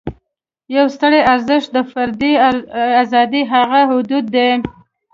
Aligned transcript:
یو 0.75 0.85
ستر 0.95 1.13
ارزښت 1.33 1.69
د 1.73 1.77
فردي 1.91 2.31
آزادۍ 3.01 3.43
هغه 3.53 3.79
حدود 3.91 4.25
دي. 4.35 4.49